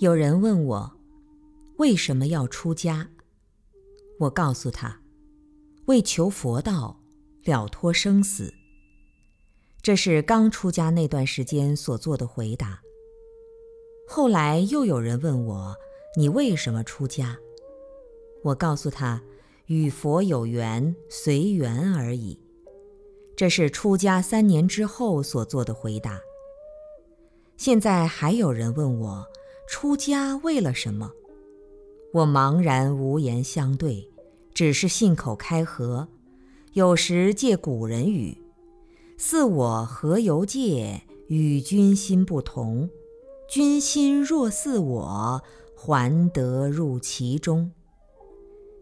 [0.00, 0.92] 有人问我
[1.78, 3.08] 为什么要出家，
[4.20, 5.00] 我告诉他，
[5.86, 7.00] 为求佛道，
[7.42, 8.54] 了脱生死。
[9.82, 12.78] 这是刚出家那段时间所做的回答。
[14.06, 15.74] 后来又有人问我，
[16.16, 17.36] 你为什么出家？
[18.44, 19.20] 我告诉他，
[19.66, 22.38] 与佛有缘，随缘而已。
[23.34, 26.20] 这是出家三年之后所做的回答。
[27.56, 29.26] 现在还有人问我。
[29.68, 31.12] 出家为了什么？
[32.14, 34.08] 我茫然无言相对，
[34.54, 36.08] 只是信口开河。
[36.72, 38.38] 有时借古人语
[39.18, 42.88] ：“似我何由借，与君心不同。
[43.46, 45.42] 君心若似我，
[45.76, 47.70] 还得入其中。”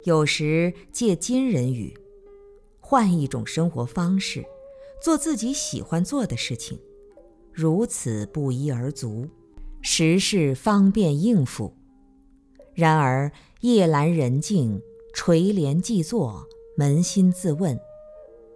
[0.04, 1.98] 有时借今人语
[2.78, 4.46] ：“换一种生活方式，
[5.02, 6.78] 做自己喜欢做的事情，
[7.52, 9.28] 如此不一而足。”
[9.88, 11.72] 时事方便应付，
[12.74, 14.82] 然而夜阑人静，
[15.14, 16.44] 垂帘寂坐，
[16.76, 17.78] 扪心自问：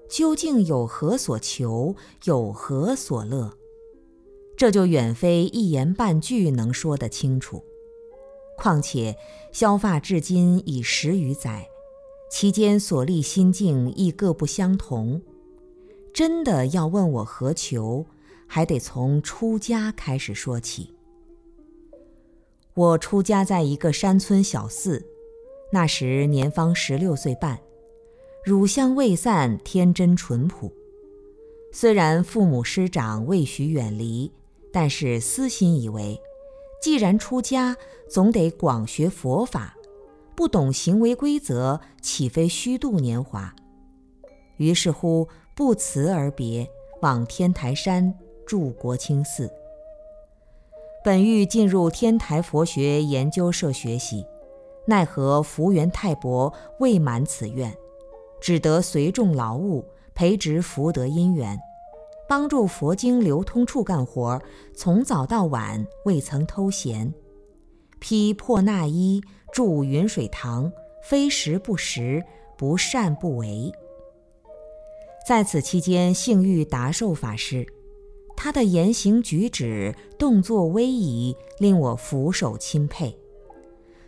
[0.09, 3.57] 究竟有何所求，有何所乐？
[4.57, 7.63] 这就远非一言半句能说得清楚。
[8.59, 9.17] 况且
[9.53, 11.69] 削发至今已十余载，
[12.29, 15.23] 其间所历心境亦各不相同。
[16.13, 18.05] 真的要问我何求，
[18.49, 20.93] 还得从出家开始说起。
[22.81, 25.05] 我出家在一个山村小寺，
[25.71, 27.61] 那时年方十六岁半，
[28.43, 30.73] 乳香未散，天真淳朴。
[31.73, 34.33] 虽然父母师长未许远离，
[34.73, 36.19] 但是私心以为，
[36.81, 37.77] 既然出家，
[38.09, 39.77] 总得广学佛法，
[40.35, 43.55] 不懂行为规则，岂非虚度年华？
[44.57, 46.67] 于是乎不辞而别，
[47.03, 48.15] 往天台山
[48.47, 49.51] 住国清寺。
[51.03, 54.27] 本欲进入天台佛学研究社学习，
[54.87, 57.75] 奈何福缘太薄，未满此愿，
[58.39, 59.83] 只得随众劳务，
[60.15, 61.59] 培植福德因缘，
[62.29, 64.43] 帮助佛经流通处干活，
[64.75, 67.15] 从早到晚未曾偷闲，
[67.99, 69.23] 披破衲衣，
[69.55, 70.71] 住云水堂，
[71.03, 72.23] 非时不食，
[72.59, 73.73] 不善不为。
[75.27, 77.67] 在此期间，幸遇达寿法师。
[78.43, 83.15] 他的言行举止、动作威仪，令我俯首钦佩。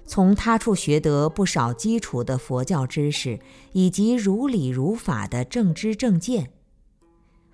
[0.06, 3.38] 从他处学得不少基础的佛教知识，
[3.72, 6.50] 以及如理如法的正知正见。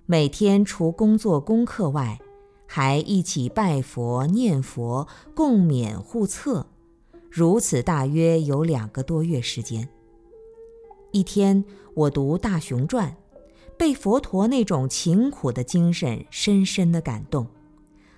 [0.05, 2.17] 每天除工作功课外，
[2.65, 6.65] 还一起拜佛、念佛、共勉互测。
[7.29, 9.89] 如此大约有两个多月时间。
[11.11, 13.09] 一天，我读《大雄传》。
[13.79, 17.47] 被佛陀那种勤苦的精神深深的感动，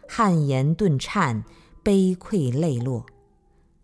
[0.09, 1.43] 汗颜顿颤，
[1.83, 3.05] 悲愧泪落。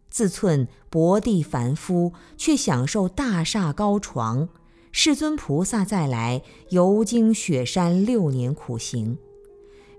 [0.10, 4.48] 自寸薄地凡夫，却享受大厦高床；
[4.92, 9.20] 世尊菩萨再来，游经雪山六年苦行，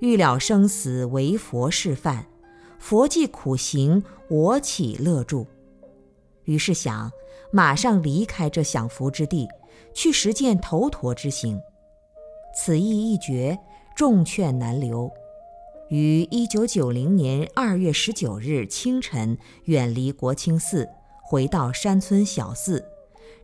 [0.00, 2.26] 欲了生死为佛示范。
[2.80, 5.46] 佛既苦行，我岂乐住？
[6.42, 7.12] 于是想，
[7.52, 9.46] 马上离开这享福之地，
[9.92, 11.60] 去实践头陀之行。
[12.54, 13.58] 此意一决，
[13.96, 15.10] 众劝难留。
[15.90, 20.88] 于一九九零年二月十九日清晨，远离国清寺，
[21.24, 22.84] 回到山村小寺，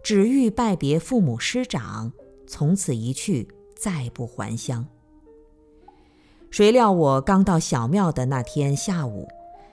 [0.03, 2.13] 只欲拜别父母师长，
[2.47, 4.87] 从此一去，再不还乡。
[6.51, 9.27] 谁料我刚到小庙的那天下午，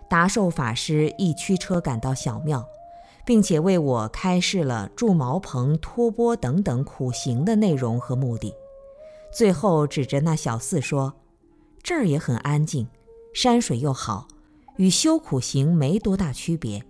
[0.10, 2.66] 达寿法师一驱车赶到小庙，
[3.26, 8.54] 并且为我开示了住茅棚、托钵等等苦行的内容和目的。
[9.34, 11.14] 最后指着那小寺说
[11.82, 12.88] ：“这儿也很安静，
[13.34, 14.28] 山水又好，
[14.78, 16.84] 与修苦行没多大区别。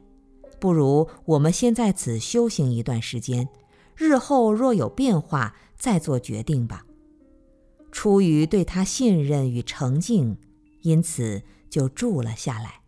[0.59, 3.47] 不如我们先在此修行一段时间，
[3.95, 6.85] 日后若有变化再做决定吧。”
[7.91, 10.37] 出于对他信任与诚敬，
[10.81, 12.80] 因此就住了下来。